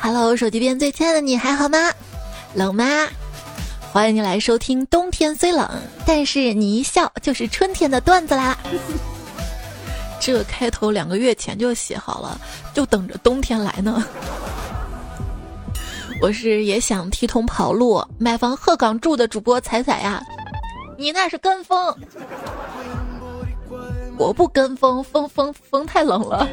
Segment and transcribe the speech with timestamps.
[0.00, 1.78] Hello，手机边最亲爱的你还好吗？
[2.54, 2.84] 冷吗？
[3.92, 4.86] 欢迎你来收听。
[4.86, 5.68] 冬天虽冷，
[6.06, 8.56] 但是你一笑就是春天的段子啦。
[10.20, 12.40] 这个开头两个月前就写好了，
[12.72, 14.04] 就等着冬天来呢。
[16.20, 20.22] 我是也想提桶跑路、买房鹤岗住的主播彩彩呀。
[20.96, 21.96] 你那是跟风，
[24.18, 26.48] 我不跟风，风风风太冷了。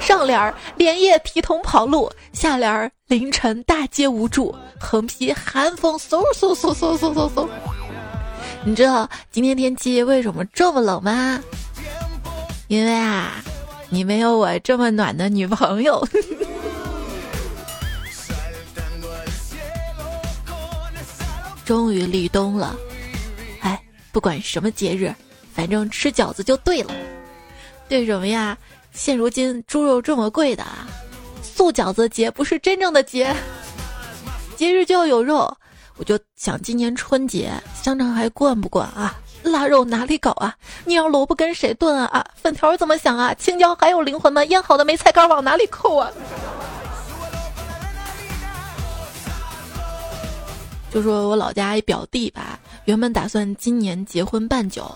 [0.00, 7.48] 上联儿连夜提桶跑路，下联儿凌晨大街无助，横批寒风嗖嗖嗖嗖嗖嗖嗖。
[8.64, 11.38] 你知道今天天气为什么这么冷吗？
[12.68, 13.42] 因为啊，
[13.90, 16.02] 你没有我这么暖的女朋友。
[21.64, 22.74] 终于立冬了，
[23.60, 25.14] 哎，不管什么节日，
[25.54, 26.94] 反正吃饺子就对了。
[27.88, 28.56] 对什么呀？
[28.92, 30.86] 现如今猪肉这么贵的啊，
[31.42, 33.34] 素饺子节不是真正的节，
[34.56, 35.54] 节日就要有肉。
[35.96, 39.18] 我就想今年春节香肠还灌不灌啊？
[39.42, 40.54] 腊肉哪里搞啊？
[40.84, 42.06] 你要萝卜跟谁炖啊？
[42.06, 43.34] 啊，粉条怎么想啊？
[43.34, 44.44] 青椒还有灵魂吗？
[44.44, 46.10] 腌好的梅菜干往哪里扣啊？
[50.92, 54.90] 就说我老家一表弟吧，原本打算今年结婚办酒。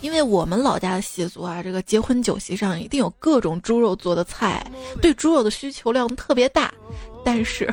[0.00, 4.64] 因为我们老家的习俗啊，这个结婚酒席上一定有各种猪肉做的菜，
[5.02, 6.72] 对猪肉的需求量特别大。
[7.24, 7.72] 但是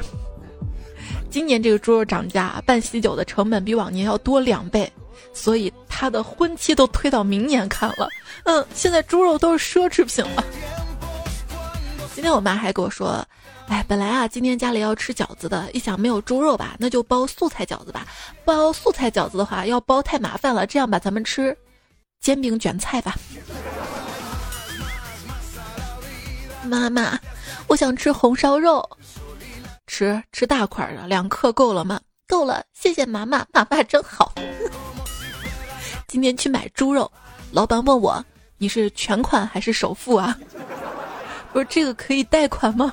[1.30, 4.92] 今年这个猪肉涨价，办喜酒的成本比往年要多两倍，
[5.34, 8.10] 所以他的婚期都推到明年看了。
[8.46, 10.44] 嗯，现在猪肉都是奢侈品了。
[12.14, 13.24] 今天我妈还跟我说，
[13.68, 18.08] 哎，本来啊今天家里要吃饺子的，一想没有猪肉吧，那就包素菜饺子吧。
[18.46, 21.56] 包素菜饺子的话，要包太麻烦了，这样吧，咱们吃。
[22.20, 23.16] 煎饼卷菜吧，
[26.64, 27.20] 妈妈，
[27.68, 28.84] 我想吃红烧肉，
[29.86, 32.02] 吃吃大块的，两克够了吗？
[32.28, 34.34] 够了，谢谢妈妈，妈妈真好。
[36.10, 37.12] 今天去买猪肉，
[37.52, 38.26] 老板问我
[38.58, 40.36] 你是全款还是首付啊？
[41.54, 42.92] 不是这个可以贷款吗？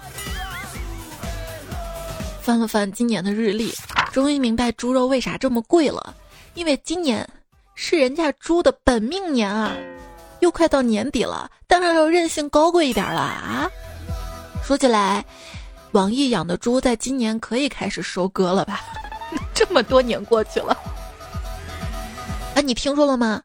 [2.43, 3.73] 翻了翻今年的日历，
[4.13, 6.15] 终于明白猪肉为啥这么贵了，
[6.53, 7.27] 因为今年。
[7.85, 9.73] 是人家猪的本命年啊，
[10.39, 13.69] 又快到年底了，当然要任性高贵一点了啊！
[14.65, 15.25] 说起来，
[15.91, 18.83] 网易养的猪在今年可以开始收割了吧？
[19.53, 20.79] 这么多年过去了，
[22.55, 23.43] 哎，你听说了吗？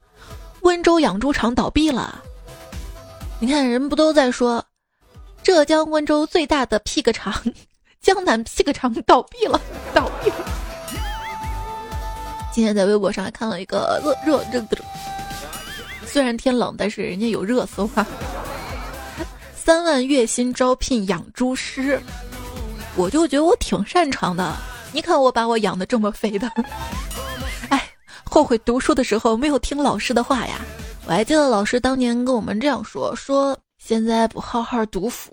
[0.62, 2.24] 温州养猪场倒闭了。
[3.40, 4.64] 你看人不都在说，
[5.42, 7.34] 浙江温州最大的 pig 厂，
[8.00, 9.60] 江南 pig 厂倒闭了，
[9.96, 10.30] 倒闭。
[10.30, 10.67] 了。
[12.58, 14.84] 今天在微博上还看了一个热热热，
[16.08, 18.04] 虽然天冷，但是人家有热搜啊。
[19.56, 22.02] 三万月薪招聘养猪师，
[22.96, 24.56] 我就觉得我挺擅长的。
[24.92, 26.52] 你看我把我养的这么肥的，
[27.70, 27.88] 哎，
[28.24, 30.56] 后悔读书的时候没有听老师的话呀。
[31.06, 35.32] 我还记得老师当年跟我们这样说：说现在不好好读书，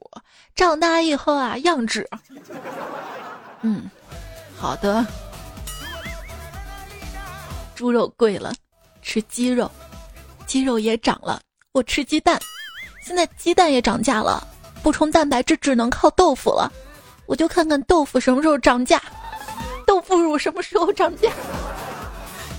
[0.54, 2.06] 长大以后啊养殖。
[3.62, 3.91] 嗯，
[4.58, 5.06] 好的。
[7.74, 8.52] 猪肉贵了，
[9.02, 9.66] 吃鸡肉；
[10.46, 11.40] 鸡肉也涨了，
[11.72, 12.38] 我吃鸡蛋。
[13.02, 14.46] 现在鸡蛋也涨价了，
[14.82, 16.72] 补充蛋白质只能靠豆腐了。
[17.26, 19.02] 我就看看豆腐什么时候涨价，
[19.86, 21.30] 豆腐乳什么时候涨价。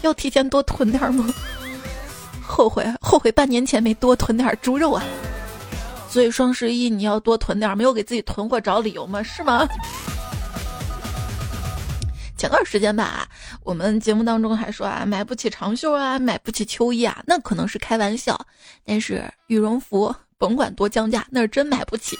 [0.01, 1.33] 要提前多囤点吗？
[2.47, 5.03] 后悔后悔半年前没多囤点猪肉啊！
[6.07, 9.23] 所以双十一你要多囤点，没有给自己囤货找理由吗？
[9.23, 9.67] 是吗？
[12.37, 13.27] 前段时间吧，
[13.63, 18.37] 我们节目当中还说啊，买不起长袖啊，买不起秋衣啊，那可能是开玩笑。
[18.85, 22.17] 但是羽绒服，甭管多降价，那是真买不起。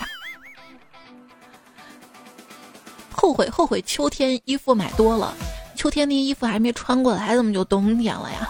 [3.12, 5.36] 后悔后悔，秋天衣服买多了，
[5.76, 8.50] 秋天那衣服还没穿过来，怎么就冬天了呀？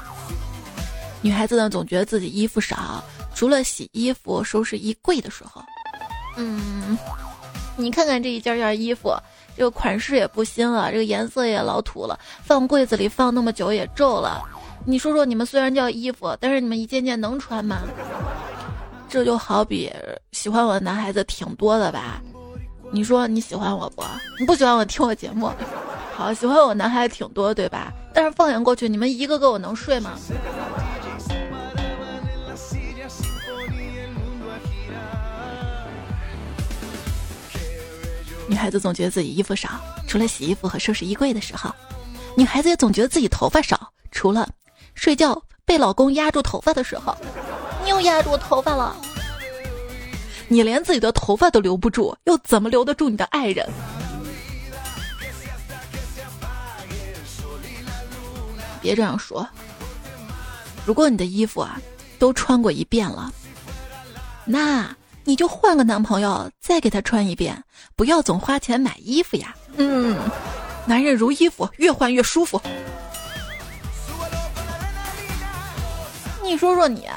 [1.22, 3.04] 女孩子呢，总觉得自己衣服少，
[3.34, 5.63] 除了洗衣服、收拾衣柜的时候。
[6.38, 6.95] 嗯，
[7.75, 9.12] 你看看这一件件衣服。
[9.57, 14.42] 这个款式也不新了，这个颜色也老土了，放柜子里放那么久也皱了。
[14.86, 17.80] 你说说，你们虽然叫衣服，但是你们一件件能穿吗？
[19.07, 19.92] 这就好比
[20.34, 22.22] 喜欢我的男孩子挺多的吧？
[22.92, 24.04] 你说你喜欢我不？
[24.40, 25.50] 你不喜欢我听我节目？
[26.13, 27.92] 好，喜欢我男孩子挺多对吧？
[28.13, 30.12] 但是放眼过去，你们一个个我能睡吗？
[38.47, 39.69] 女孩子总觉得自己衣服少，
[40.07, 41.71] 除了洗衣服和收拾衣柜的时候；
[42.38, 44.47] 女孩子也总觉得自己头发少，除了
[44.94, 47.15] 睡觉被老公压住头发的时候。
[47.83, 48.95] 你又压住我头发了。
[50.47, 53.68] 你连自己的头发都留不住，又怎么留得住你的爱人？
[58.81, 59.48] 别这样说。
[60.86, 61.81] 如果你的衣服啊
[62.19, 63.33] 都穿过一遍了，
[64.45, 64.95] 那
[65.27, 67.62] 你就换个男朋友再给他穿一遍，
[67.95, 69.56] 不要总花钱买衣服呀。
[69.75, 70.16] 嗯，
[70.86, 72.62] 男人如衣服，越换越舒服。
[76.44, 77.07] 你说说你，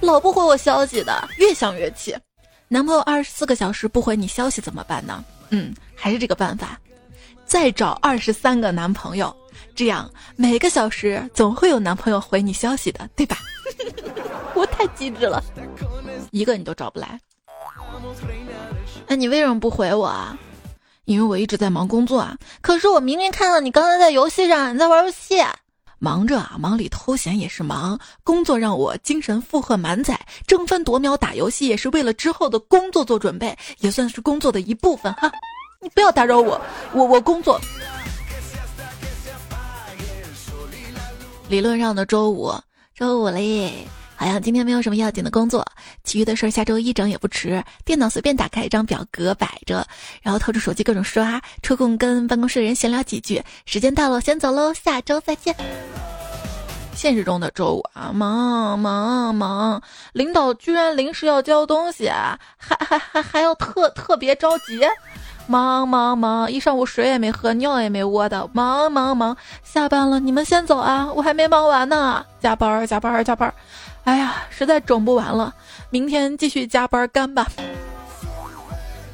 [0.00, 2.14] 老不回我消息的，越想越气。
[2.66, 5.24] 男朋友二十四个小时不回你消息怎么办呢？
[5.50, 6.76] 嗯，还是这个办法，
[7.46, 9.34] 再找二十三个男朋友。
[9.76, 13.38] 这样每个小时总会有男朋友回你消息的，对吧？
[14.56, 15.40] 我太机智了，
[16.32, 17.18] 一个你都找不来。
[19.06, 20.36] 那你为什么不回我啊？
[21.04, 22.36] 因为我一直在忙工作啊。
[22.60, 25.42] 可是我明明看到你刚才在游戏上，你在玩游戏。
[25.98, 27.98] 忙着啊，忙里偷闲也是忙。
[28.22, 35.32] 工作让我精神负荷满载，争分夺秒打游戏也是为了之后的工作做准备，也算是工作的一部分哈。
[35.80, 36.60] 你不要打扰我，
[36.92, 37.60] 我我工作。
[41.48, 42.52] 理论上的周五，
[42.94, 43.88] 周五嘞，
[44.18, 45.64] 好像今天没有什么要紧的工作，
[46.02, 47.62] 其余的事儿下周一整也不迟。
[47.84, 49.86] 电脑随便打开一张表格摆着，
[50.22, 53.40] 然后掏出手机各种刷，抽空跟办公室人闲聊几句。
[53.64, 55.54] 时间到了，先走喽，下周再见。
[56.96, 59.80] 现实中的周五啊，忙忙忙，
[60.14, 64.80] 领导居然临时要交东西，还还还还要特特别着急。
[65.46, 69.34] 忙忙忙，一上午水也没喝，尿也没窝的，忙忙忙。
[69.62, 72.26] 下班了，你们先走啊，我还没忙完呢。
[72.40, 73.54] 加班儿加班儿加班儿，
[74.04, 75.54] 哎呀，实在整不完了，
[75.90, 77.46] 明天继续加班干吧。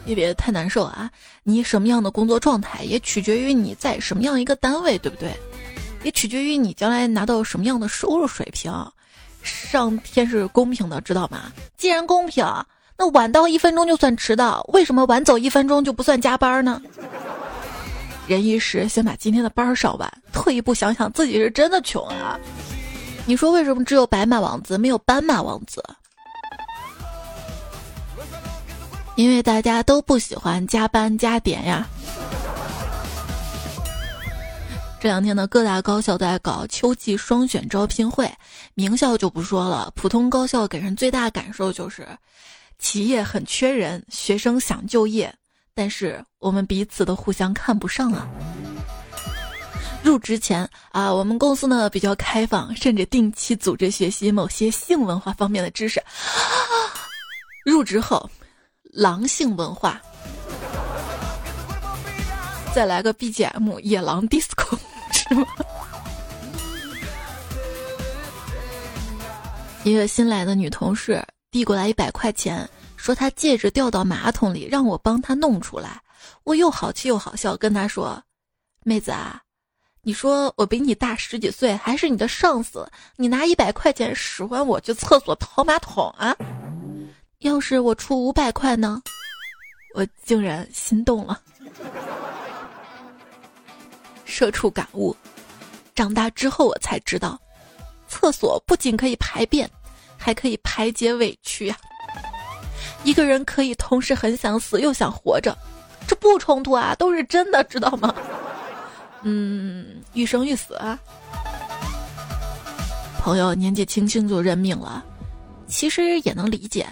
[0.07, 1.11] 也别太难受啊，
[1.43, 5.33] 你什么样的工作状态也取决于你在什么样一个单位，对不对？
[6.03, 8.73] 也取决于你将来拿到什么样的收入水平。
[9.43, 11.53] 上天是公平的，知道吗？
[11.77, 12.47] 既然公平。
[12.97, 16.81] 那晚到一分钟就算迟到，为什么晚走一分钟就不算加班呢？
[18.29, 22.39] 人一时先把今天的班上完，退一步想想自己是真的穷啊！
[23.27, 25.83] 你说为什么只有白马王子没有斑马王子？
[29.17, 31.87] 因为大家都不喜欢加班加点呀。
[35.01, 38.31] 这两天呢，各大高校在搞秋季双选招聘会，
[38.75, 42.07] 名校就不说了，普通高校给人最大感受就是。
[42.79, 45.33] 企业很缺人，学生想就业，
[45.75, 48.27] 但是我们彼此都互相看不上啊。
[50.05, 55.99] 入职前啊，我们公司呢比较开放，甚至定期组织学习某些性文化方面的知识。
[57.65, 58.31] 入职后，
[58.83, 59.99] 狼性文化，
[62.75, 64.79] 再来个 BGM，野狼 disco
[65.11, 65.47] 是吗？
[69.85, 71.27] 一个新来的女同事。
[71.51, 76.03] 递过来一百块钱，说她戒指掉到马桶里，让我帮她弄出来。
[76.43, 78.21] 我又好气又好笑，跟她说
[78.83, 79.41] ：“妹子啊，
[80.07, 82.87] 你说我比你大十几岁，还是你的上司，
[83.17, 86.37] 你拿一百块钱使唤我去厕所掏马桶啊？
[87.39, 89.03] 要是我出五百块呢？”
[89.95, 91.41] 我竟然心动了。
[94.25, 95.17] 社畜感悟：
[95.95, 97.41] 长大之后我才知道，
[98.07, 99.69] 厕所不仅可以排便。
[100.17, 101.77] 还可以排解委屈呀！
[103.03, 105.55] 一个人可以同时很想死又想活着，
[106.07, 108.15] 这不冲突啊，都是真的，知道吗？
[109.25, 110.99] 嗯，欲生欲死啊！
[113.19, 115.05] 朋友年纪轻轻就认命了，
[115.67, 116.87] 其实也能理解。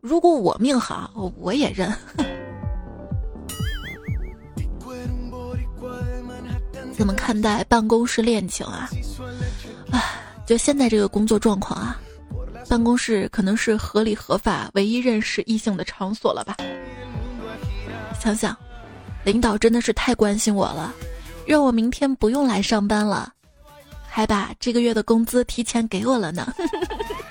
[0.00, 1.92] 如果我命好，我也认。
[6.94, 8.88] 怎么看待办公室恋情啊？
[9.90, 10.00] 啊，
[10.46, 12.00] 就现在这个工作状况啊！
[12.68, 16.56] 办公室可能是合理合法唯一认识异性的场所了吧？
[18.20, 18.56] 想想，
[19.24, 20.94] 领导真的是太关心我了，
[21.46, 23.32] 让我明天不用来上班了，
[24.08, 26.52] 还把这个月的工资提前给我了呢。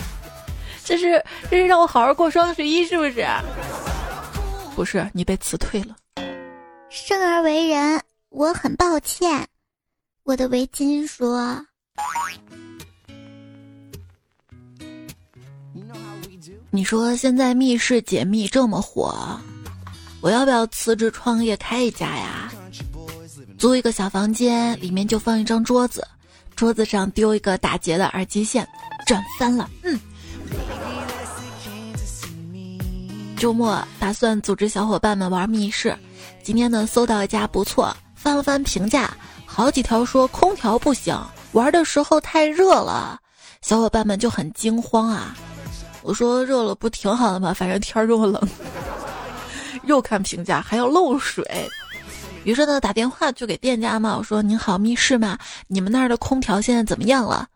[0.84, 3.26] 这是这是让我好好过双十一是不是？
[4.76, 5.96] 不是，你被辞退了。
[6.90, 9.48] 生而为人，我很抱歉。
[10.24, 11.66] 我的围巾说。
[16.70, 19.40] 你说现在密室解密这么火，
[20.22, 22.52] 我要不要辞职创业开一家呀？
[23.62, 26.04] 租一个小房间，里面就放一张桌子，
[26.56, 28.68] 桌子上丢一个打结的耳机线，
[29.06, 29.70] 赚翻了。
[29.84, 30.00] 嗯。
[33.38, 35.96] 周末打算组织小伙伴们玩密室，
[36.42, 39.16] 今天呢搜到一家不错，翻了翻评价，
[39.46, 41.16] 好几条说空调不行，
[41.52, 43.20] 玩的时候太热了，
[43.62, 45.36] 小伙伴们就很惊慌啊。
[46.02, 47.54] 我说热了不挺好的吗？
[47.54, 48.42] 反正天儿这么冷。
[49.86, 51.44] 又看评价还要漏水，
[52.44, 55.38] 于是呢打电话就给店家嘛，我说您好，密室吗？
[55.68, 57.48] 你们那儿的空调现在怎么样了？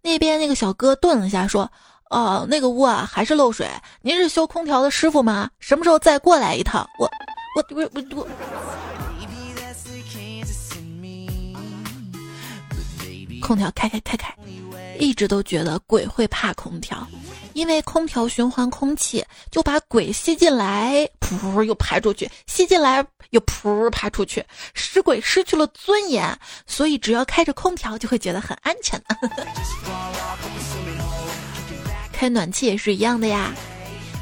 [0.00, 1.70] 那边那个小哥顿了一下说，
[2.10, 3.68] 哦，那个屋啊还是漏水。
[4.00, 5.50] 您是修空调的师傅吗？
[5.58, 6.88] 什么时候再过来一趟？
[6.98, 7.10] 我
[7.56, 8.28] 我我我我。
[13.42, 14.34] 空调开开开开，
[14.98, 17.06] 一直都觉得鬼会怕空调。
[17.54, 26.34] 因为空调循环空气，就把鬼吸进来，噗又排出去，吸进来又噗爬出去，使鬼失去了尊严。
[26.66, 29.00] 所以只要开着空调，就会觉得很安全。
[32.12, 33.52] 开暖气也是一样的呀，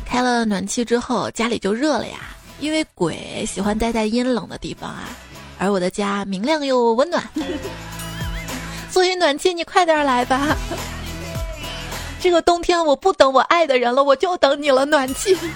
[0.04, 2.18] 开了暖气之后，家里就热了呀。
[2.60, 5.08] 因为鬼喜欢待在阴冷的地方啊，
[5.58, 7.26] 而我的家明亮又温暖，
[8.90, 10.56] 所以暖气你快点来吧。
[12.20, 15.36] 这个冬天我不等我爱的人了，我就等你了，暖气。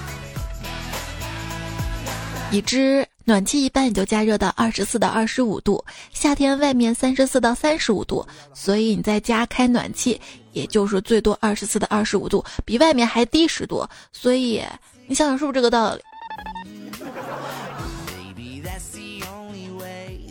[2.51, 10.21] 已知暖气一般也就加热到二十四到二十五度，夏天外面三十四到三十五度，所以你在家开暖气，
[10.53, 13.89] 也就是最多二十四到二十五度，比外面还低十度。
[14.13, 14.63] 所以
[15.07, 16.03] 你想想是不是这个道理？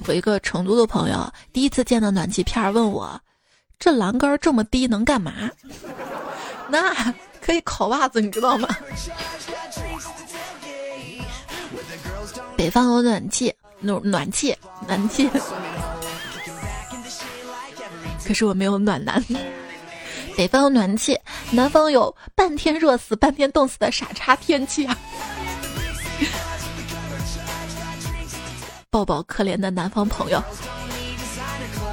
[0.06, 3.20] 我一个成都的朋友第一次见到暖气片，问我
[3.80, 5.34] 这栏杆这么低能干嘛？
[6.70, 6.94] 那
[7.42, 8.68] 可以烤袜子，你知道吗？
[12.56, 14.56] 北方有暖气，暖暖气，
[14.88, 15.30] 暖气。
[18.26, 19.24] 可是我没有暖男。
[20.36, 21.20] 北方有暖气，
[21.52, 24.98] 南方有半天热死、半天冻死的傻叉天气啊！
[28.90, 30.42] 抱抱可怜的南方朋友，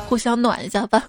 [0.09, 1.09] 互相暖一下吧。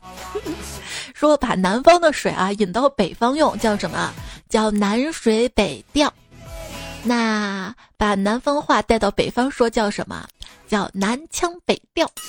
[1.14, 4.12] 说把南方的水啊引到北方用叫什么？
[4.50, 6.12] 叫南水北调。
[7.04, 10.28] 那把南方话带到北方说叫什么？
[10.68, 12.10] 叫南腔北调。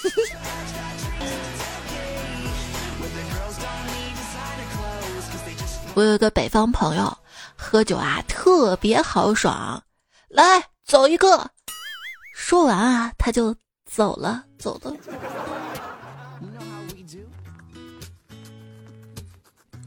[5.94, 7.14] 我有个北方朋友，
[7.54, 9.82] 喝酒啊特别豪爽，
[10.28, 10.42] 来
[10.84, 11.50] 走一个。
[12.34, 14.92] 说完啊，他就走了，走了。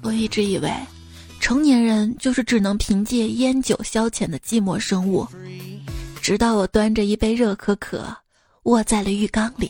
[0.04, 0.72] 我一直以为，
[1.46, 5.28] 成年人就是只能凭借烟酒消遣的寂寞生物，
[6.20, 8.18] 直到我端着一杯热可可，
[8.64, 9.70] 卧在了浴缸里。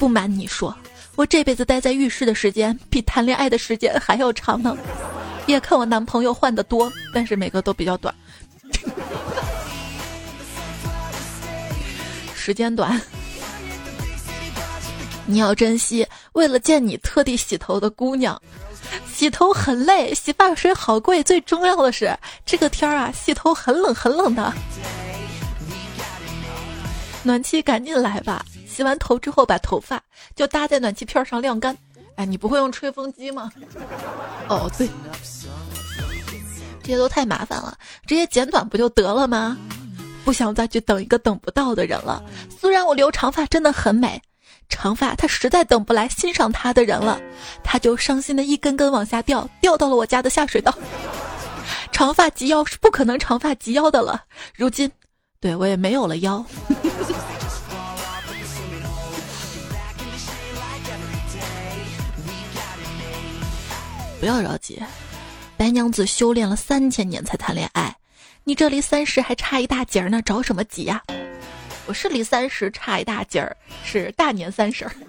[0.00, 0.76] 不瞒你说，
[1.14, 4.76] 我这辈子待在浴室的时间比谈恋爱的时间还要长呢。
[5.46, 8.12] 别看我男朋友换的多，但是每个都比较短，
[12.34, 13.00] 时间短。
[15.24, 18.42] 你要珍惜为了见你特地洗头的姑娘。
[19.12, 24.52] 洗头很累，洗发水好贵，最重要的是这个天儿啊，洗头很冷很冷的。
[27.22, 28.44] 暖气赶紧来吧！
[28.68, 30.02] 洗完头之后，把头发
[30.34, 31.76] 就搭在暖气片上晾干。
[32.16, 33.50] 哎，你不会用吹风机吗？
[34.48, 34.88] 哦，对，
[36.82, 39.56] 这些都太麻烦了，直接剪短不就得了吗？
[40.24, 42.22] 不想再去等一个等不到的人了。
[42.60, 44.20] 虽然我留长发真的很美。
[44.72, 47.20] 长发，他实在等不来欣赏他的人了，
[47.62, 50.74] 他就伤心的一根根往下掉，掉到了我家的下水道。
[51.92, 54.24] 长发及腰是不可能长发及腰的了，
[54.56, 54.90] 如今，
[55.40, 56.44] 对我也没有了腰。
[64.18, 64.82] 不要着急，
[65.56, 67.94] 白娘子修炼了三千年才谈恋爱，
[68.44, 71.02] 你这离三十还差一大截呢，着什么急呀？
[71.86, 74.92] 我是离三十差一大截儿，是大年三十儿。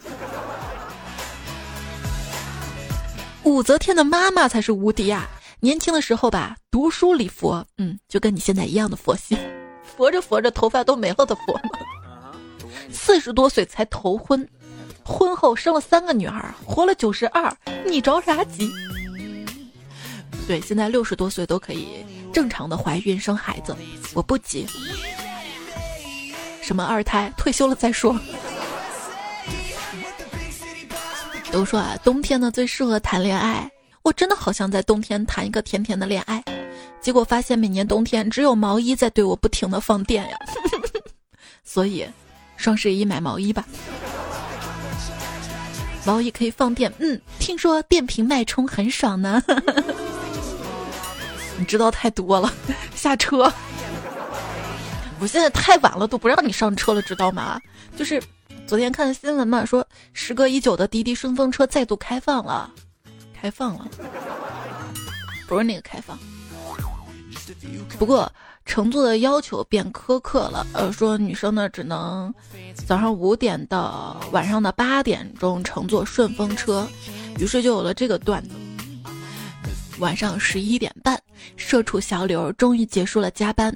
[3.44, 5.30] 武则天的妈妈才是无敌啊！
[5.60, 9.38] 年轻的时候吧，读书礼佛，嗯，就跟你现在一样的佛系，
[9.84, 11.62] 佛着佛着头发都没了的佛。
[12.92, 14.48] 四十多岁才头婚，
[15.04, 18.72] 婚后生了三个女儿，活了九十二，你着啥急？
[20.48, 22.04] 对，现在六十多岁都可以
[22.34, 23.76] 正常的怀孕生孩子，
[24.14, 24.66] 我不急。
[26.64, 28.18] 什么二胎退休了再说。
[31.52, 33.70] 都说啊，冬天呢最适合谈恋爱。
[34.02, 36.44] 我真的好想在冬天谈一个甜甜的恋爱，
[37.00, 40.38] 结果发现每年冬天只有毛衣在对我不停的放电呀。
[41.64, 42.06] 所以，
[42.58, 43.66] 双十一买毛衣吧。
[46.06, 49.42] 毛衣可以放电，嗯，听说电瓶脉冲很爽呢。
[51.58, 52.52] 你知道太多了，
[52.96, 53.52] 下车。
[55.24, 57.58] 我现在太晚了，都不让你上车了，知道吗？
[57.96, 58.22] 就是
[58.68, 62.70] 昨天看新闻嘛，说时隔已久的滴滴顺风车再度开放了，
[63.34, 63.88] 开放了。
[65.48, 66.20] 不是那个开放。
[67.98, 68.30] 不过
[68.66, 72.34] 乘坐的要求变苛刻了，呃，说女生呢只能
[72.86, 76.86] 早上五点到晚上的八点钟乘坐顺风车，
[77.40, 78.56] 于是就有了这个段子。
[80.00, 81.18] 晚上十一点半，
[81.56, 83.74] 社畜小刘终于结束了加班。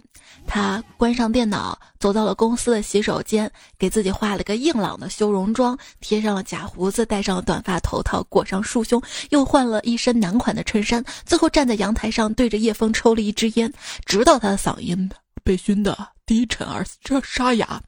[0.48, 13.72] 他关上电脑，走到了公司的洗手间，给自己化了个硬朗的修容妆，贴上了假胡子，戴上了短发头套，裹上束胸，又换了一身男款的衬衫，最后站在阳台上，对着夜风抽了一支烟，
[14.06, 15.10] 直到他的嗓音
[15.44, 17.80] 被熏得低沉而这沙哑。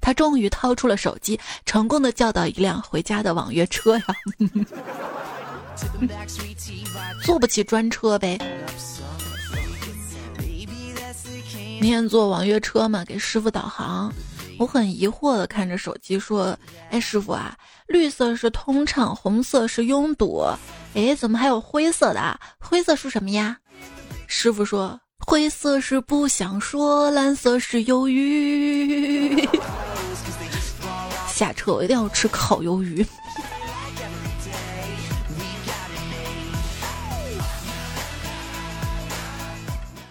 [0.00, 4.04] 他终于掏出了手机，成功的叫到一辆回家的网约车呀。
[7.24, 8.38] 坐不起专车呗。
[11.82, 14.14] 那天坐网约车嘛，给师傅导航，
[14.56, 16.56] 我很疑惑的看着手机说
[16.92, 17.56] ：“哎，师傅啊，
[17.88, 20.44] 绿色是通畅，红色是拥堵，
[20.94, 22.38] 哎，怎么还有灰色的？
[22.60, 23.58] 灰色是什么呀？”
[24.28, 29.44] 师傅说：“灰色是不想说，蓝色是鱿鱼。
[31.34, 33.04] ”下车我一定要吃烤鱿鱼。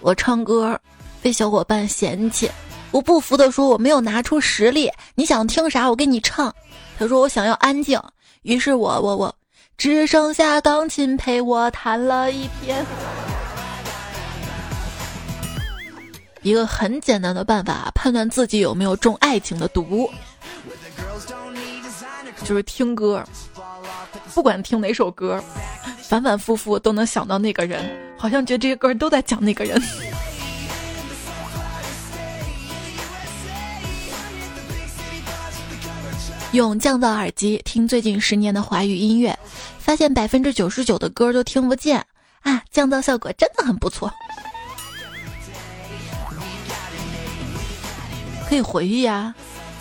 [0.02, 0.78] 我唱歌。
[1.22, 2.50] 被小伙伴嫌弃，
[2.92, 4.92] 我不服的说我没有拿出实力。
[5.16, 5.90] 你想听啥？
[5.90, 6.54] 我给你唱。
[6.98, 8.00] 他说我想要安静，
[8.42, 9.36] 于是我我我
[9.78, 12.86] 只剩下钢琴陪我弹了一天。
[16.42, 20.10] 一个很简单的办法判断自己有没有中爱情的毒，
[22.44, 23.24] 就是听歌，
[24.34, 25.40] 不管听哪首歌，
[26.02, 29.80] 反反复复都能想到那个人，好像觉得这些歌都在讲那个人。
[36.52, 39.38] 用降噪耳机听最近十年的华语音乐，
[39.80, 42.06] 发现百分之九十九的歌都听不见
[42.42, 42.62] 啊！
[42.70, 44.12] 降噪效果真的很不错。
[48.50, 49.34] 可以回忆啊，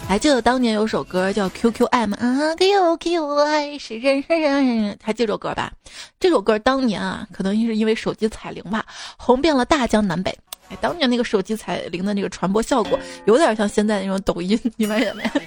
[0.07, 2.17] 还记得当年有首歌叫《QQ 爱》吗？
[2.21, 5.73] 啊，QQ 爱是人人人，还记这首歌吧？
[6.21, 10.31] 这首歌当年啊，可能是因为手机彩铃吧，红遍了大江南北。
[10.69, 15.41] 哎，当年那个手机彩铃的那个传播效果，有点像现在那种抖音，你们有没有？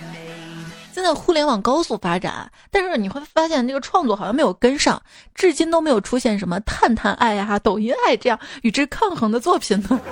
[0.94, 5.02] 现在互联网高速发展，但是你会发现这个创作好像没有跟上，
[5.34, 10.00] 至今都没有出现什么探探爱呀、抖音爱这样与之抗衡的作品呢。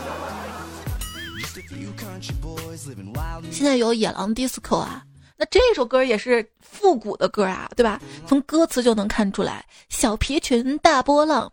[3.51, 5.03] 现在有野狼 disco 啊，
[5.37, 8.01] 那这首歌也是复古的歌啊，对吧？
[8.25, 11.51] 从歌词就能看出来，小皮裙大波浪，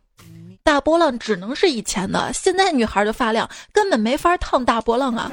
[0.63, 5.31] 大波浪只能是以前的，现在女孩的发量根本没法烫大波浪啊。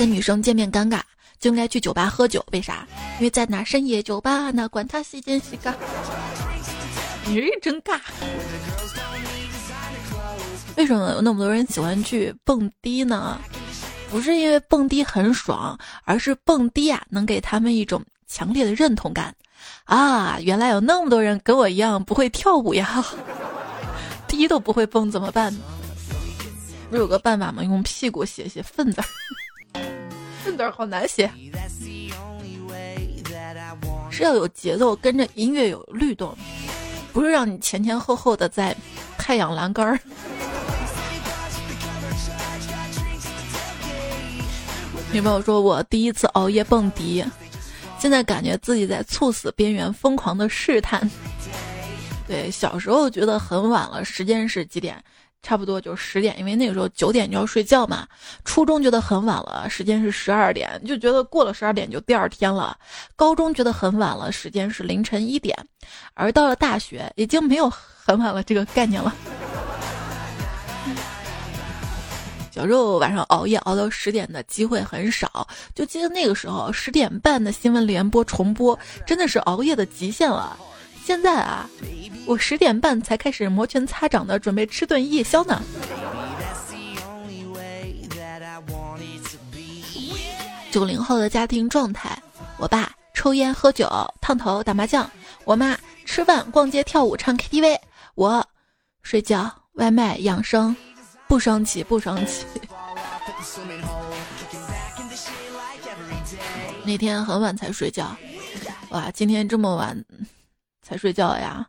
[0.00, 1.02] 跟女生见面尴尬，
[1.38, 2.42] 就应该去酒吧喝酒。
[2.52, 2.88] 为啥？
[3.18, 5.74] 因为在哪深夜酒吧，那管他西奸西尬。
[7.26, 8.00] 你这真尬。
[10.78, 13.38] 为什么有那么多人喜欢去蹦迪呢？
[14.10, 19.34] 不是因为蹦迪很爽，而是蹦迪啊能给他们一种强烈的认同感。
[19.84, 23.04] 啊，原来有那么多人跟我一样不会跳舞呀，
[24.26, 25.54] 迪都不会蹦怎么办？
[26.88, 27.62] 不是有个办法吗？
[27.62, 29.02] 用屁股写写粪字。
[30.44, 31.30] 这字好难写，
[34.10, 36.36] 是要有节奏，跟着音乐有律动，
[37.12, 38.76] 不是让你前前后后的在
[39.18, 39.98] 太阳栏杆儿。
[45.12, 47.24] 女朋友说：“我第一次熬夜蹦迪，
[47.98, 51.10] 现在感觉自己在猝死边缘疯狂的试探。”
[52.28, 55.02] 对，小时候觉得很晚了，时间是几点？
[55.42, 58.06] 差不多就十点，因为那个时候九点就要睡觉嘛。
[58.44, 62.76] 初中觉得很晚了，时间是十二点，就觉得过了十二点就第二天了。
[63.16, 65.56] 高中觉得很晚了，时间是凌晨一点，
[66.14, 69.14] 而到了大学已经没有很晚了这个概念了。
[72.50, 80.58] 小时候晚上熬夜熬到十点的机会很少，就记得那个时候十点半的新闻联播重播真的是熬夜的极限了。
[81.10, 81.68] 现在啊，
[82.24, 85.60] 我十点半才开始摩拳擦掌的准备吃顿夜宵呢。
[90.70, 92.16] 九零后的家庭状态：
[92.58, 95.10] 我爸抽烟喝酒烫头打麻将，
[95.42, 97.76] 我妈吃饭逛街跳舞唱 KTV，
[98.14, 98.46] 我
[99.02, 100.76] 睡觉外卖养生，
[101.26, 102.44] 不生气不生气。
[106.86, 108.16] 那天很晚才睡觉，
[108.90, 110.04] 哇，今天这么晚。
[110.90, 111.64] 才睡觉呀？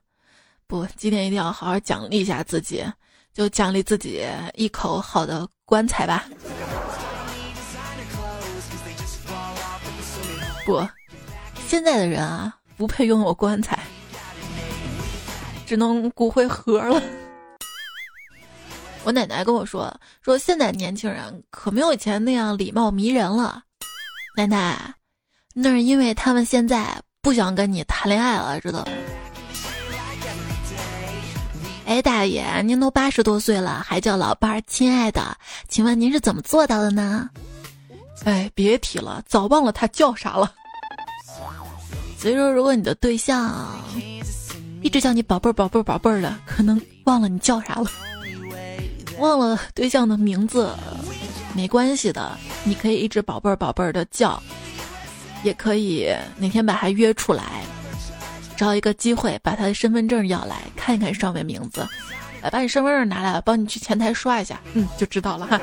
[0.65, 2.83] 不，今天一定要好好奖励一下自己，
[3.31, 6.25] 就奖励自己一口好的棺材吧。
[10.65, 10.83] 不，
[11.67, 13.77] 现在的人啊，不配拥有棺材，
[15.67, 16.99] 只能骨灰盒了。
[19.03, 23.61] 我奶奶跟我说，说现在年轻人可没有以前那样礼貌迷人了。
[24.35, 24.95] 奶奶，
[25.53, 28.91] 那是因为他们现在不想跟你谈恋爱了，知道吗？
[31.91, 35.35] 哎，大爷，您都八十多岁了，还叫老伴儿亲爱的，
[35.67, 37.29] 请问您是怎么做到的呢？
[38.23, 40.49] 哎，别提了，早忘了他叫啥了。
[42.17, 43.77] 所以说，如果你的对象
[44.81, 47.91] 一直叫你宝贝儿、宝贝儿、宝贝儿的，可能忘了你叫啥了，
[49.19, 50.73] 忘了对象的名字，
[51.53, 54.41] 没关系的，你可以一直宝贝儿、宝贝儿的叫，
[55.43, 57.43] 也可以哪天把他约出来。
[58.61, 61.83] 找一个机会，把他的身份证要来看一看上面名字，
[62.43, 65.59] 来把你身份证拿来，帮你去前台刷一下，嗯，就知道了哈。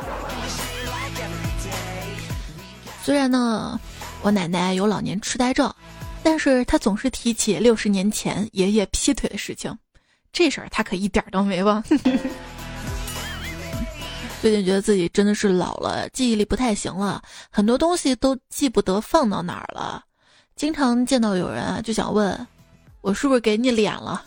[3.05, 3.79] 虽然呢，
[4.21, 5.73] 我奶奶有老年痴呆症，
[6.25, 9.73] 但是她总是提起六十年前爷爷劈腿的事情，
[10.33, 11.81] 这事儿她可一点都没忘。
[14.43, 20.03] 最近觉得自己真的是老了，记忆力不太行了，很多东西都记不得放到哪儿了，
[20.57, 22.45] 经常见到有人啊，就想问。
[23.01, 24.25] 我是不是给你脸了？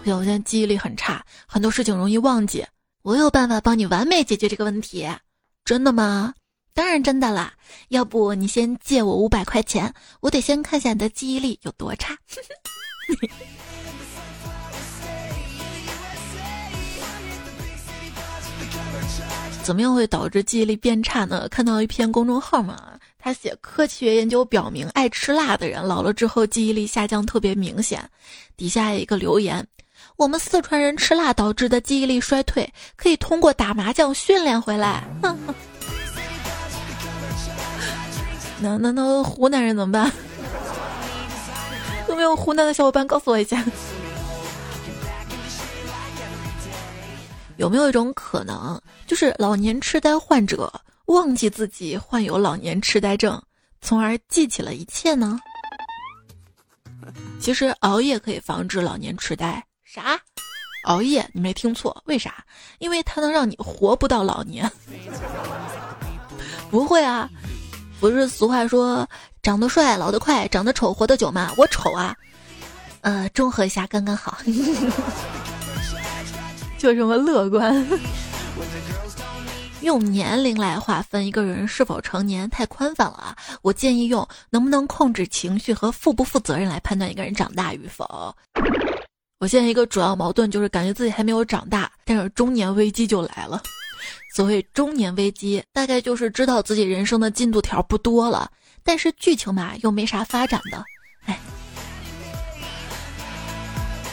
[0.00, 2.66] 不行，我现在记忆力很差，很多事情容易忘记。
[3.02, 5.08] 我有办法帮你完美解决这个问题，
[5.64, 6.34] 真的吗？
[6.74, 7.52] 当然真的啦！
[7.88, 12.16] 要不你先借我五百块钱，我得先看下你的记忆力有多差。
[19.62, 21.48] 怎么样会导致记忆力变差呢？
[21.48, 22.91] 看到一篇公众号嘛。
[23.24, 28.02] 他写科学研究表明，爱吃辣的人老了之后记忆力下降特别明显。
[28.56, 29.64] 底下一个留言：
[30.16, 35.04] 我们四川人吃辣导致的记忆力衰退，可以通过打麻将训练回来。
[38.60, 40.10] 那那那湖南人怎么办？
[42.08, 43.64] 有没有湖南的小伙伴告诉我一下？
[47.56, 50.72] 有没有一种可能，就是老年痴呆患者？
[51.06, 53.40] 忘记自己患有老年痴呆症，
[53.80, 55.38] 从而记起了一切呢？
[57.40, 59.64] 其实熬夜可以防止老年痴呆。
[59.84, 60.18] 啥？
[60.84, 61.28] 熬夜？
[61.32, 62.02] 你没听错。
[62.06, 62.44] 为啥？
[62.78, 64.70] 因为它能让你活不到老年。
[66.70, 67.28] 不会啊，
[68.00, 69.08] 不是俗话说
[69.42, 71.52] “长得帅老得快，长得丑活得久”吗？
[71.56, 72.16] 我丑啊。
[73.00, 74.38] 呃，综合一下刚刚好。
[76.78, 77.86] 就这么乐观。
[79.82, 83.36] 用年龄来划分一个人是否成年太宽泛了啊！
[83.62, 88.34] 我建议用能不能控制情绪和负不负责任来判断一个人长大与否。
[89.40, 93.60] 我现在一个主要矛盾就是感觉自己还没有长大，但是中年危机就来了。
[94.34, 98.50] 所谓中年危机，大概就是知道自己人生的进度条不多了，
[98.84, 100.84] 但是剧情嘛又没啥发展的，
[101.26, 101.38] 哎，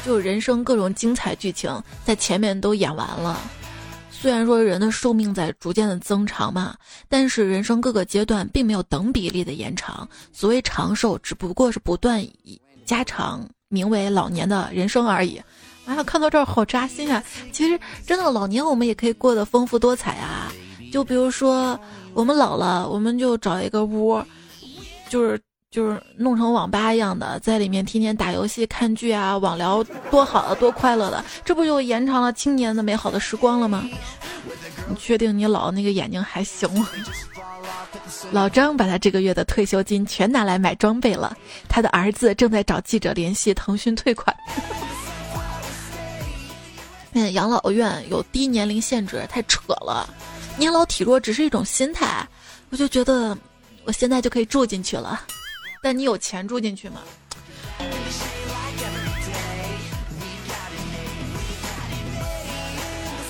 [0.03, 3.39] 就人生各种精彩剧情在前面都演完了。
[4.21, 6.75] 虽然说人的寿命在逐渐的增长嘛，
[7.07, 10.05] 但是人生各个阶段并没有等比例的延长。
[10.33, 15.41] 所谓长寿，只不过是不断以加长名为老年的人生而已。
[15.85, 17.23] 啊，看到这儿好扎心啊！
[17.53, 20.51] 其实真的老年我们也可以过得丰富多彩啊。
[20.91, 21.79] 就比如说
[22.13, 24.21] 我们老了，我们就找一个屋，
[25.07, 25.39] 就是。
[25.71, 33.87] 就是弄成网吧一样的，在里面天天打游戏、看剧啊，网聊多好啊，多快乐的，这不就延长了青年的美好的时光了吗？
[34.89, 36.89] 你确定你老那个眼睛还行吗？
[38.31, 44.35] 老张把他这个月的退休金全拿来买装备了，他的儿子正在找记者联系腾讯退款。
[47.13, 50.09] 嗯，养老院有低年龄限制，太扯了。
[50.57, 52.27] 年老体弱只是一种心态，
[52.71, 53.37] 我就觉得
[53.83, 55.21] 我现在就可以住进去了。
[55.81, 57.01] 但你有钱住进去吗？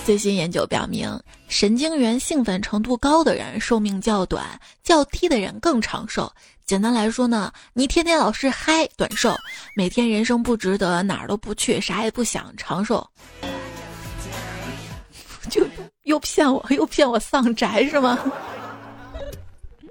[0.06, 6.32] 最新研究表明，神经元兴奋程度高的人寿命较短，较低的人更长寿。
[6.66, 9.36] 简单来说呢，你天天老是嗨，短寿；
[9.76, 13.08] 每天人生不值得，哪儿都不去，啥也不想，长寿。
[15.48, 15.64] 就
[16.04, 18.18] 又骗我，又骗我丧宅是吗？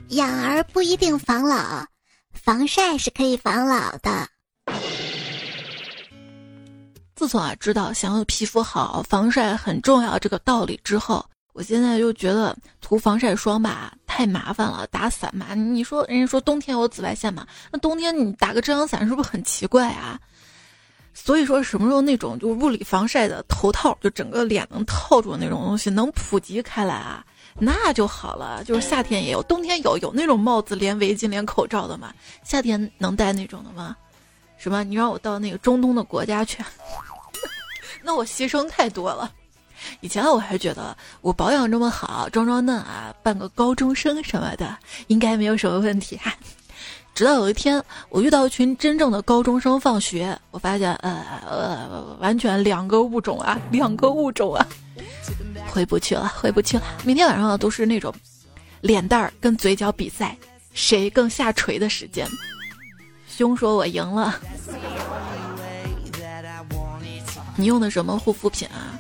[0.09, 1.87] 养儿不一定防老。
[2.49, 4.27] 防晒是可以防老的。
[7.15, 20.19] 自从啊知道想要皮肤好，防晒很重要这个道理之后，我现在就觉得涂防晒霜吧太麻烦了，打伞嘛，你说人家说冬天有紫外线嘛，那冬天你打个遮阳伞是不是很奇怪啊？
[21.13, 27.23] 所以说什么时候那种就物理防晒的头套，就整个脸能套住那种东西能普及开来啊？
[27.61, 32.13] 那就好了，就是夏天也有，冬天有有那种帽子连围巾连口罩的吗？
[32.45, 33.97] 夏天能戴那种的吗？
[34.57, 34.85] 什么？
[34.85, 36.63] 你让我到那个中东的国家去，
[38.03, 39.33] 那我牺牲太多了。
[40.01, 46.35] 以前我还觉得我保养这么好，装装嫩啊，扮个高中生什么的，应该没有什么问题哈。
[47.19, 54.65] 直到有一天，我遇到一群真正的高中生放学，我发现，呃呃，完全两个物种啊，两个物种啊，
[55.67, 56.85] 回不去了，回不去了。
[57.03, 58.15] 明天晚上都是那种
[58.81, 60.39] 脸蛋儿跟嘴角比赛，
[60.73, 62.25] 谁更下垂的时间。
[63.27, 64.39] 兄说我赢了。
[67.57, 68.95] 你用的什么护肤品啊？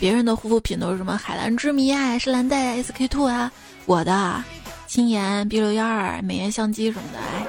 [0.00, 3.52] 别人的护肤品都是什么海蓝之谜啊、诗兰黛、SK two 啊，
[3.86, 4.42] 我的
[4.90, 7.18] 青颜、B 六幺二、美颜相机什么的。
[7.20, 7.46] 哎，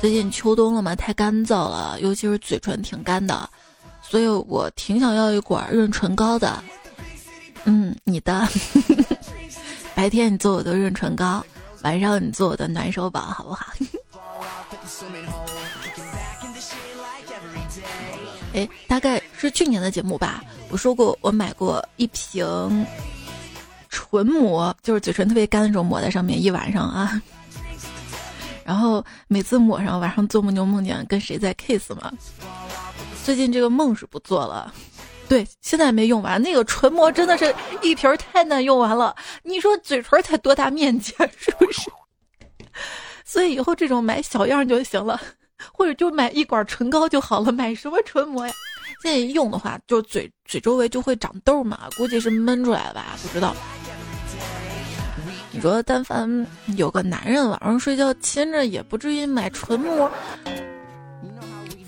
[0.00, 3.48] 最近秋冬了嘛，太干燥了，尤其是嘴唇挺干的，
[4.02, 6.64] 所以我挺想要一管润唇膏的。
[7.62, 8.48] 嗯，你的，
[9.94, 11.46] 白天你做我的润唇膏，
[11.82, 13.66] 晚上你做我的暖手宝，好不好？
[18.52, 20.42] 哎，大概是去年的节目吧。
[20.70, 22.84] 我说过，我买过一瓶
[23.90, 27.20] 唇膜，就是嘴唇特别干的那种，抹在上面一晚上啊。
[28.64, 32.12] 然后每次抹上，晚上做梦就梦见跟谁在 kiss 嘛。
[33.24, 34.72] 最近这个梦是不做了。
[35.28, 36.40] 对，现在没用完。
[36.40, 39.14] 那个唇膜真的是一瓶太难用完了。
[39.42, 41.90] 你说嘴唇才多大面积，是不是？
[43.24, 45.20] 所以以后这种买小样就行了。
[45.74, 48.52] 或者就买一管唇膏就好了，买什么唇膜呀？
[49.02, 53.08] 现在一用的话，就嘴嘴周围就会长痘嘛，估计是闷出来的吧？
[53.22, 53.54] 不知道。
[55.52, 60.10] 你说，但凡有个男人晚上睡觉亲着，也不至于买唇膜。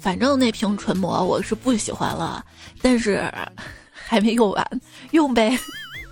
[0.01, 2.45] 反正那瓶唇膜我是不喜欢了，
[2.81, 3.23] 但是
[3.93, 4.81] 还没用完，
[5.13, 5.57] 用呗。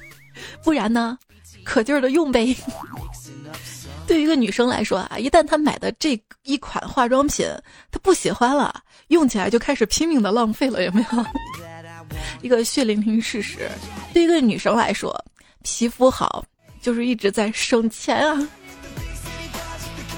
[0.62, 1.18] 不然呢，
[1.64, 2.56] 可劲儿的用呗。
[4.06, 7.46] 对于一个女生来说啊，一旦她买的这一款化妆品
[7.90, 11.24] 她不喜欢了，用起来就开始拼命的浪费了，有没有？
[12.42, 13.68] 一个血淋淋事实。
[14.14, 15.12] 对一个女生来说，
[15.62, 16.44] 皮肤好
[16.80, 18.48] 就是一直在省钱啊。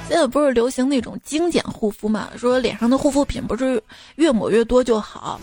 [0.09, 2.29] 现在不是流行那种精简护肤嘛？
[2.37, 3.83] 说脸上的护肤品不是
[4.16, 5.40] 越抹越多就好。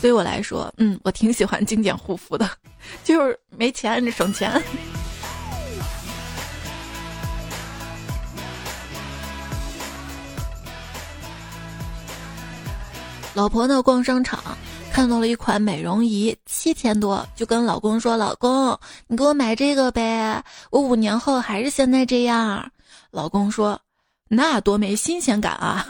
[0.00, 2.48] 对我来说，嗯，我挺喜欢精简护肤的，
[3.02, 4.62] 就是没钱省钱。
[13.34, 13.82] 老婆呢？
[13.82, 14.56] 逛商场
[14.92, 22.70] 看到了一款美容仪，七千多，就跟老公说：“老公，你给我买这个呗，我五年后还是现在这样。”
[23.10, 23.80] 老公说
[24.28, 25.86] ：“那多没新鲜感啊！”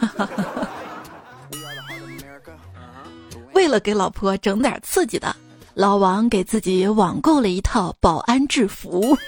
[3.54, 5.34] 为了给老婆整点刺激的，
[5.74, 9.18] 老王给自己网购了一套保安制服，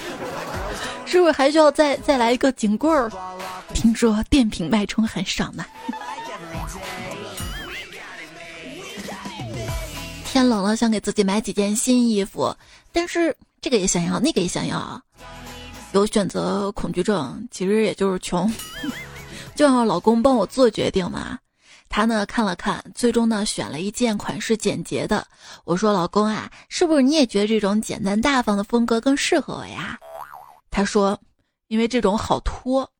[1.04, 3.12] 是不是还需要再再来一个警棍儿？
[3.74, 5.62] 听说电瓶脉冲很爽呢。
[10.34, 12.52] 天冷了，想给自己买几件新衣服，
[12.90, 15.00] 但是这个也想要，那个也想要，
[15.92, 18.52] 有选择恐惧症，其实也就是穷，
[19.54, 21.38] 就让老公帮我做决定嘛。
[21.88, 25.24] 他呢看了看，最终呢选了一件款式简洁的。
[25.62, 29.96] 我说：“老公啊，是不是你也觉得这种简单大方的风格更适合我呀？”
[30.68, 31.16] 他说
[31.70, 32.90] ：“因为这种好脱。”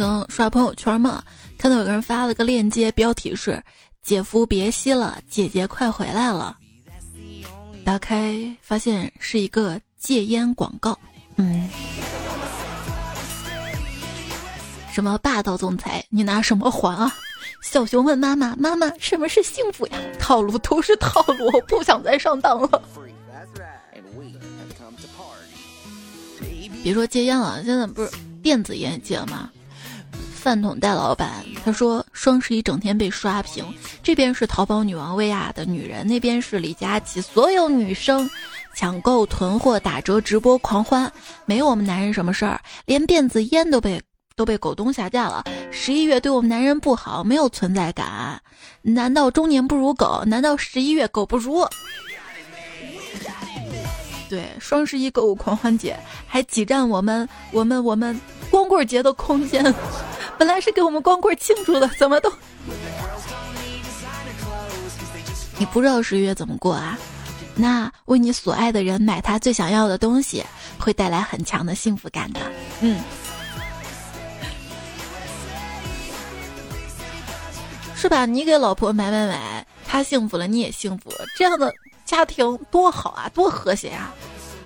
[0.00, 1.22] 刚刷朋友圈嘛，
[1.58, 3.62] 看到有个人发了个链接，标题是
[4.02, 6.56] “姐夫别吸了，姐姐快回来了”。
[7.84, 10.98] 打开发现是一个戒烟广告，
[11.36, 11.68] 嗯，
[14.90, 17.14] 什么霸道总裁，你拿什么还啊？
[17.62, 22.82] 小熊问妈妈：“妈妈，什么是幸福呀？”套路都是套路，我不想再上当了。
[26.82, 28.10] 别说戒烟了，现在不是
[28.42, 29.50] 电子烟戒了吗？
[30.40, 33.62] 饭桶戴老板他说，双十一整天被刷屏，
[34.02, 38.28] 这边是淘宝女王薇娅的女人，那边是李佳琦，所有女生
[38.74, 41.12] 抢购囤货打折直播狂欢，
[41.44, 44.00] 没有我们男人什么事儿，连电子烟都被
[44.34, 45.44] 都被狗东下架了。
[45.70, 48.40] 十一月对我们男人不好，没有存在感，
[48.80, 50.24] 难道中年不如狗？
[50.26, 51.68] 难道十一月狗不如？
[54.30, 58.18] 对，双十一购物狂欢节还挤占我们我们我们
[58.50, 59.62] 光棍节的空间，
[60.36, 62.32] 本来是给我们光棍庆祝的，怎么都？
[65.58, 66.98] 你不知道十一月怎么过啊？
[67.54, 70.44] 那为你所爱的人买他最想要的东西，
[70.78, 72.40] 会带来很强的幸福感的。
[72.80, 73.00] 嗯，
[77.94, 78.24] 是吧？
[78.26, 81.72] 你给老婆买买买，她幸福了，你也幸福，这样的。
[82.06, 84.12] 家庭多好啊，多和谐啊！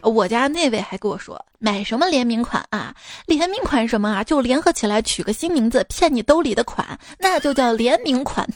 [0.05, 2.95] 我家那位还跟我说，买什么联名款啊？
[3.27, 4.23] 联名款什么啊？
[4.23, 8.49] 就联合起来取个新名字，骗你兜里的款，那就叫联名款。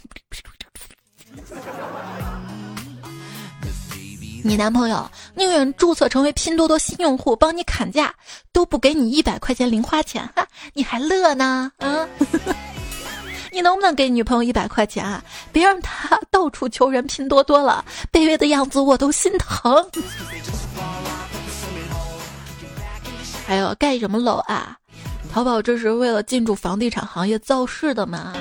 [4.45, 8.15] 你男朋友宁愿注册成为拼多多新用户，帮你砍价，
[8.53, 11.73] 都不给你一百块钱零花钱，哈，你还乐呢？
[11.79, 12.07] 啊？
[13.51, 15.23] 你能不能给女朋友一百块钱啊？
[15.53, 19.91] 别让她到处求人拼多多了，卑微的样子我都心疼。
[23.49, 24.77] 还有盖什么楼啊？
[25.33, 28.35] 淘宝这是为了进驻房地产行业造势的吗？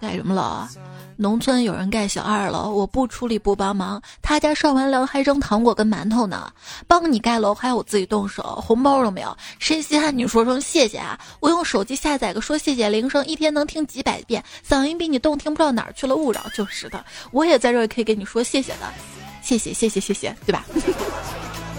[0.00, 0.68] 盖什么楼啊？
[1.16, 6.52] 农村有人盖小二楼，我不出力不帮忙，他家上完梁还扔糖果跟馒头呢。
[6.88, 11.16] 帮你盖楼还要我自己动手，红包都没有，谁稀罕你说声谢谢啊？
[11.38, 16.44] 我用手机下载个说谢谢铃声，一天能听几百遍，嗓音比你动听不知道哪儿去了，勿扰。
[16.56, 18.92] 就是的，我也在这儿可以给你说谢谢的，
[19.40, 20.66] 谢谢谢谢谢谢，对吧？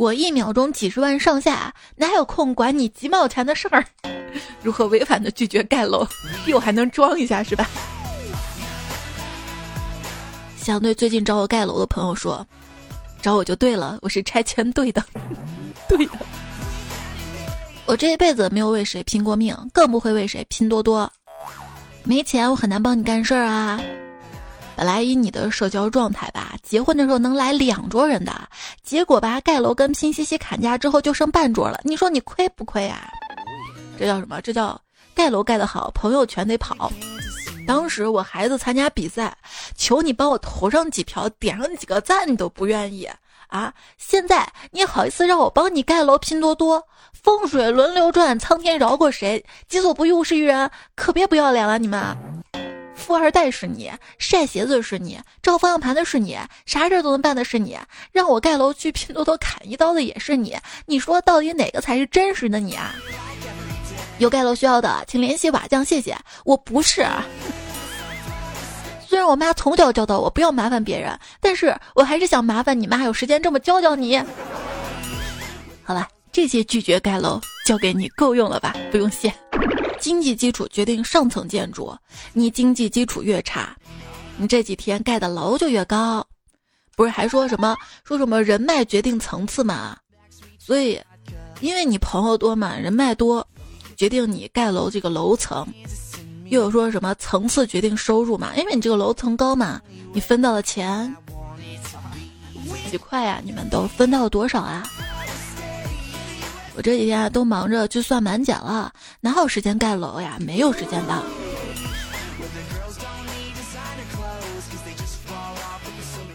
[0.00, 3.84] 我一秒钟几十万上下，哪有空管你几毛钱的事儿？
[4.64, 6.08] 如何违反的拒绝盖楼，
[6.46, 7.68] 又还能装一下是吧？
[10.56, 12.46] 想对最近找我盖楼的朋友说，
[13.20, 15.04] 找我就对了，我是拆迁队的，
[15.86, 16.12] 对的。
[17.84, 21.12] 我这一辈子没有为谁拼过命，更不会为谁拼多多。
[22.04, 23.78] 没钱我很难帮你干事儿啊。
[24.80, 28.32] 本来以你的社交状态吧，结婚的时候能来两桌人的，
[28.82, 33.12] 结果吧盖楼跟拼夕夕砍价之后就剩半桌了，你说你亏不亏啊？
[33.98, 34.40] 这叫什么？
[34.40, 34.80] 这叫
[35.14, 36.90] 盖楼盖得好，朋友全得跑。
[37.66, 39.36] 当时我孩子参加比赛，
[39.76, 43.06] 求你帮我投上几票，点上几个赞，你都不愿意
[43.48, 43.74] 啊！
[43.98, 46.16] 现在你好意思让我帮你盖楼？
[46.16, 49.44] 拼多多风水轮流转，苍天饶过谁？
[49.68, 52.16] 己所不欲，勿施于人，可别不要脸了，你们！
[53.10, 57.76] 富二代是你，晒鞋子是你，照方向盘的是你，啥事儿都能办的是你，
[58.12, 60.56] 让我盖楼去拼多多砍一刀的也是你。
[60.86, 62.94] 你说到底哪个才是真实的你啊？
[64.18, 66.16] 有盖楼需要的，请联系瓦匠，谢谢。
[66.44, 67.04] 我不是，
[69.08, 74.22] 虽然我妈从小教导我不要麻烦别人，但是我还是想麻烦你妈，有时间这么教教你。
[75.82, 78.74] 好了，这些拒绝盖楼交给你，够用了吧？
[78.90, 79.32] 不用谢。
[80.00, 81.94] 经济基础决定上层建筑，
[82.32, 83.76] 你经济基础越差，
[84.36, 86.26] 你这几天盖的楼就越高。
[86.96, 89.96] 不是还说什么说什么人脉决定层次嘛？
[90.58, 91.00] 所以，
[91.60, 93.46] 因为你朋友多嘛，人脉多，
[93.96, 95.66] 决定你盖楼这个楼层。
[96.46, 98.52] 又有说什么层次决定收入嘛？
[98.56, 99.80] 因为你这个楼层高嘛，
[100.12, 101.14] 你分到了钱
[102.90, 103.40] 几块呀？
[103.44, 104.88] 你们都分到了多少啊？
[106.80, 108.90] 我这几天都忙着去算满减了，
[109.20, 110.38] 哪有时间盖楼呀？
[110.40, 111.22] 没有时间的。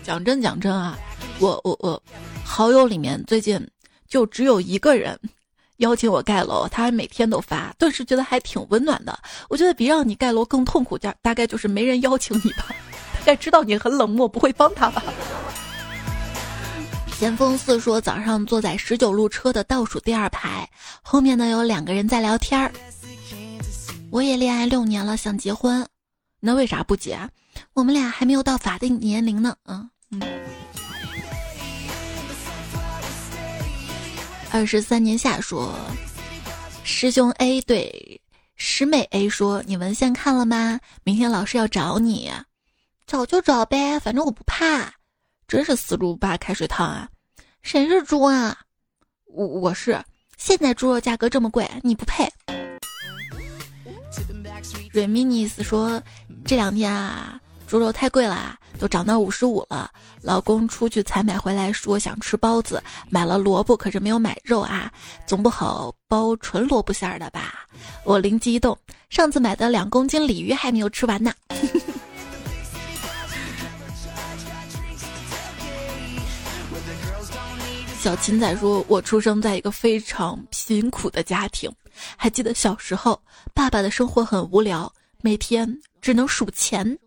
[0.04, 0.96] 讲真讲真啊，
[1.40, 2.00] 我我我，
[2.44, 3.60] 好友里面最近
[4.08, 5.20] 就只有一个人
[5.78, 9.18] 邀请我盖楼，他还每天都发，顿时觉得还挺温暖的。
[9.50, 12.68] 我觉得比让你盖楼更痛苦，点大概就是没人邀请你吧，
[13.22, 15.02] 大概知道你很冷漠，不会帮他吧。
[17.18, 20.70] 咸丰四说：“早上坐在十九路车的倒数第二排，
[21.02, 22.70] 后面呢有两个人在聊天儿。
[24.12, 25.88] 我也恋爱六年了，想结婚，
[26.42, 27.18] 那为啥不结？
[27.74, 30.22] 我们俩还没有到法定年龄呢。”嗯嗯。
[34.52, 35.74] 二十三年下说
[36.84, 38.22] ：“师兄 A 对
[38.58, 40.82] 师妹 A 说，你文献看了吗？
[41.06, 42.30] 明天老师要找你，
[43.08, 44.94] 找就找呗，反正我不怕。”
[45.48, 47.08] 真是死猪不怕开水烫啊！
[47.62, 48.58] 谁是猪啊？
[49.26, 50.02] 我我是。
[50.38, 52.28] 现在猪肉价格这么贵，你不配。
[54.92, 56.02] 瑞米尼斯说，
[56.46, 59.92] 这两天啊，猪肉太贵了，都涨到五十五了。
[60.22, 64.92] 老公出去采买回来，说想吃包子，买了萝卜，可是没有买肉啊，
[65.28, 67.68] 总不好包纯萝卜馅儿的吧？
[68.04, 68.78] 我灵机一动，
[69.10, 71.32] 上次买的两公斤鲤鱼还没有吃完呢。
[78.06, 81.68] 小琴仔说：“我出生在一个非常贫苦的家庭，
[82.16, 83.20] 还记得小时候，
[83.52, 84.94] 爸爸的生活很无聊，
[85.24, 85.68] 每天
[86.04, 87.00] 只能数钱，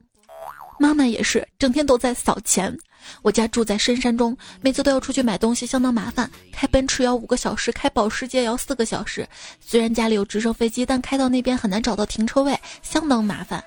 [0.76, 2.76] 妈妈也是，整天都在扫钱。
[3.22, 6.28] 我家住在深山中，每次都要出去买东西，相当麻烦。
[6.50, 9.24] 开奔驰要五个小时，开保时捷要四个小时。
[9.60, 13.62] 虽然家里有直升飞机，但开到那边很难找到停车位，相当麻烦。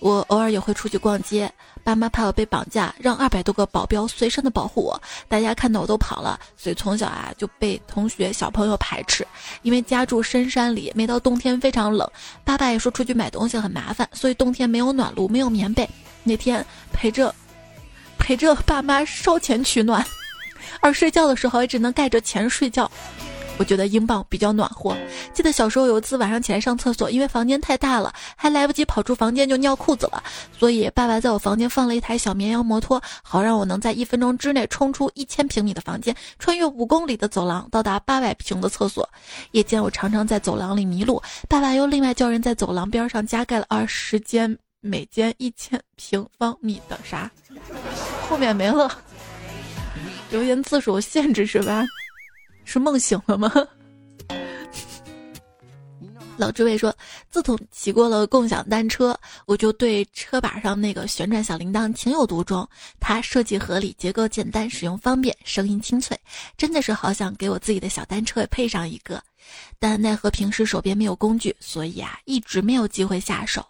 [0.00, 1.50] 我偶尔也会出去逛街。”
[1.82, 5.00] 爸妈怕我被绑架，让二百多个保镖随身的保护我。
[5.28, 9.26] 大家看到我都跑了，所以从小啊就被同学小朋友排斥。
[9.62, 12.08] 因为家住深山里，每到冬天非常冷。
[12.44, 15.88] 爸爸也说出去买东西很麻烦，所以冬天没有暖炉，没有棉被。
[16.22, 17.34] 那天陪着
[18.18, 20.04] 陪着爸妈烧钱取暖，
[20.80, 22.88] 而睡觉的时候也只能盖着钱睡觉。
[23.60, 24.96] 我觉得英镑比较暖和。
[25.34, 30.22] 记得小时候有一次晚上起来上厕所，因为房间太大了，还来不及跑出房间就尿裤子了，
[30.58, 39.06] 所以爸爸在我房间放了一台小绵羊摩托，好让我能在一分钟之内冲出一千平米的房间，穿越五公里的走廊，到达八百平的厕所。
[39.50, 47.30] 夜间我常常在走廊里迷路，爸爸又另外叫人在走廊边上加盖了二十间，每间一千平方米的啥？
[48.26, 48.90] 后面没了，
[50.30, 51.84] 留言次数限制是吧？
[52.70, 53.52] 是梦醒了吗？
[56.38, 56.96] 老智慧说
[57.28, 62.66] ：“自从骑过了共享单车，我就对车把上那个旋转小铃铛情有独钟。
[63.00, 66.16] 它设计合理，结构简单，使用方便，声音清脆，
[66.56, 69.20] 真的是好想给我自己的小单车也配上一个。
[69.78, 73.66] 但奈何平时手边没有工具，所以啊，一直没有机会下手。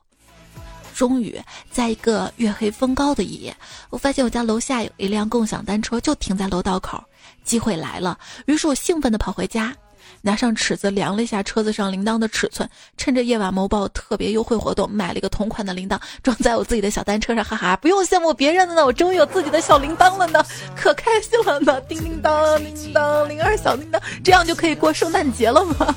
[0.94, 3.54] 终于，在一个月黑风高的夜，
[3.90, 7.02] 我发现我家楼下有一辆共享单车，就停在楼道口。”
[7.42, 9.74] 机会来了，于是我兴奋地跑回家，
[10.20, 20.44] 拿上尺子量了一下车子上铃铛的尺寸，趁着夜晚某宝特别优惠活动，买了一个同款的铃铛，装在我自己的小单车上，哈哈，不用羡慕别人的呢，我终于有自己的小铃铛了呢，
[20.76, 25.94] 可开心了呢，叮叮当，铃铛，铃儿小铃铛，这样就可以过圣诞节了吗？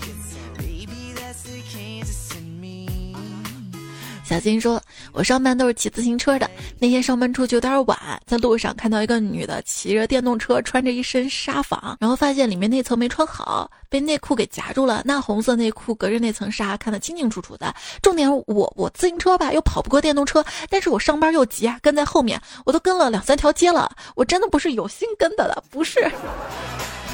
[4.23, 6.49] 小金说：“我上班都是骑自行车的。
[6.79, 15.01] 那天上班出去有点晚，在路上看到一个女的骑着电动车，穿着一身纱纺，然后发现里面那层没穿好，被内裤给夹住了。
[15.03, 17.75] 那红色内裤隔着那层纱，看得清清楚楚的。
[18.01, 23.93] 重点我我自行车吧又跑不过电动车，但是我上班又急啊，跟在后面，我都跟了两三条街了。
[24.15, 25.99] 我真的不是有心跟的了，不是。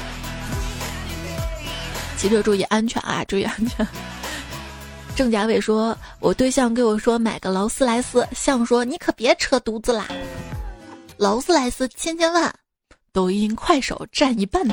[2.16, 3.84] 骑车注意安全啊，注意安全。”
[5.20, 10.08] 郑嘉伟说：“我对象给我说买个劳斯莱斯，像说你可别扯犊子啦，
[11.18, 12.50] 劳斯莱斯千千万，
[13.12, 14.66] 抖音快手占一半。”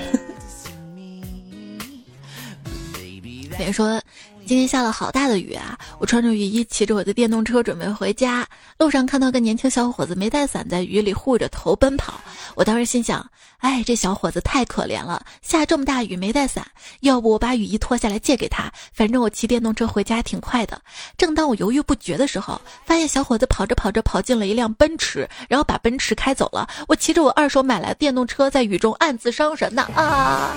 [3.57, 4.01] 别说。
[4.47, 5.77] 今天下了好大的雨啊！
[5.99, 8.47] 我穿着雨衣，骑着我的电动车准备回家。
[8.77, 12.13] 路上看到个年轻小伙子没带伞，在雨里护着头奔跑。
[12.55, 16.65] 我当时心想：哎，这小伙子太可怜了，下这么大雨没带伞。
[17.01, 20.81] 要不我把雨衣脱下来借给他，反正我骑电动车回家挺快的。
[21.17, 26.65] 正当我犹豫不决的时候，发现小伙子跑着跑着跑进了一辆奔驰，然后把奔驰开走了。
[26.87, 30.55] 我骑着我二手买来的电动车，在雨中暗自伤神呐啊！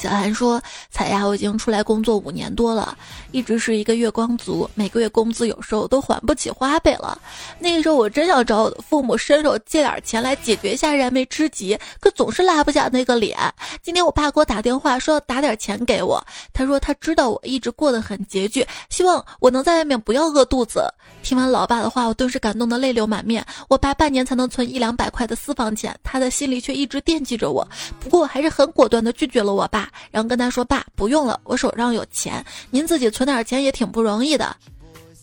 [0.00, 2.96] 小韩说：“彩呀，我已经出来工作五年多了，
[3.32, 7.20] 一直是一个月光族，每个月工资有时候都还不起花呗了。
[7.58, 13.36] 那个时候我真想找我的父母伸手借点钱来解决一下燃眉之急，可总是拉不下那个脸。
[13.82, 16.18] 今天我爸给我打电话说要打点钱给我，
[16.54, 20.82] 他说他知道我一直过得很拮据，希望我能在外面不要饿肚子。
[21.22, 23.44] 听完老爸的话，我顿时感动得泪流满面。
[23.68, 27.68] 我爸半年才能存一两百块的私房钱，他的心里却一直惦记着我。
[28.00, 34.56] 不过我还是很果断的拒绝了我爸。”然后跟他说：“爸，不用了，我手上有钱，您自己存点钱也挺不容易的。”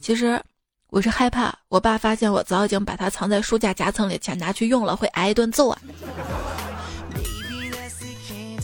[0.02, 0.42] 其实
[0.90, 5.82] 我是害怕我爸发现我早已经把他藏在书架夹层里钱拿去用了，会挨一顿揍啊。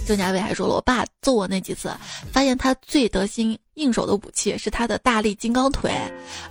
[0.05, 1.89] 郑家伟还说了，我爸揍我那几次，
[2.29, 5.93] 发现他最得心应手的武器是他的大力金刚腿，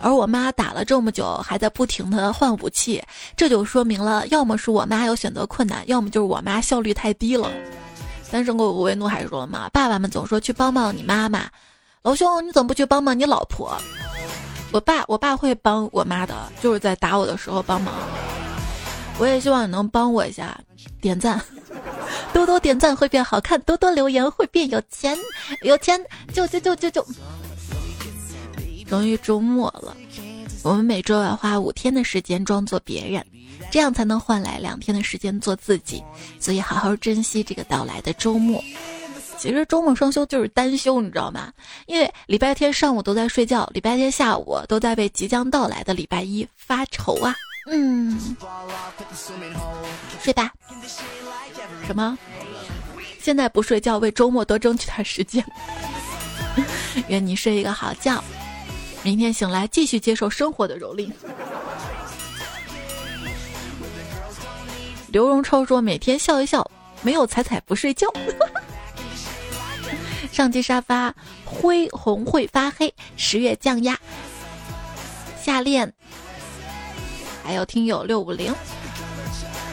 [0.01, 3.03] 而我妈打了这么久还在不停的换武器，
[3.37, 7.51] 这就说明了，要么是我妈有选择困难，要么就是我妈效率太低了。
[8.33, 11.51] 单身狗无为怒海说嘛，爸爸们总说去帮帮你妈妈，
[12.01, 13.76] 老兄你怎么不去帮帮你老婆？
[14.72, 17.93] 我爸我爸会帮我妈的，就是在打我的时候帮忙。
[19.18, 20.59] 我也希望你能帮我一下，
[20.99, 21.39] 点赞，
[22.33, 25.14] 多多点赞会变好看，多多留言会变有钱，
[25.61, 26.03] 有钱
[26.33, 27.07] 就就就就就。
[28.89, 29.95] 终于周末了，
[30.63, 33.25] 我们每周要花五天的时间装作别人。
[33.71, 36.03] 这样才能换来两天的时间做自己，
[36.39, 38.63] 所以好好珍惜这个到来的周末。
[39.39, 41.53] 其实周末双休就是单休，你知道吗？
[41.87, 47.35] 因为礼拜天上午都在睡觉，礼拜天下午都在为即将到来的礼拜一发愁啊。
[47.67, 48.37] 嗯，
[50.21, 50.53] 睡吧。
[51.87, 52.19] 什么？
[53.21, 55.45] 现在不睡觉，为周末多争取点时间。
[57.09, 58.23] 愿你睡一个好觉，
[59.03, 61.11] 明天醒来继续接受生活的蹂躏。
[65.09, 66.67] 刘荣超说：“每天笑一笑，
[67.03, 68.07] 没有彩彩不睡觉。
[70.33, 73.99] ”上期沙发灰红会发黑，十月降压。
[75.43, 75.93] 下链，
[77.45, 78.55] 还有听友六五零。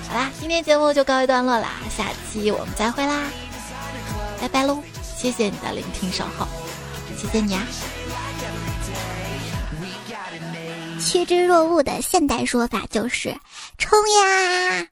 [0.10, 3.30] 好啦，今天节目就告一段落啦，下期我们再会啦，
[4.42, 4.80] 拜拜喽！
[5.16, 6.48] 谢谢你的聆听守候。
[7.16, 7.64] 谢谢你啊。
[11.00, 13.34] 趋之若鹜的现代说法就是
[13.78, 14.88] 冲呀！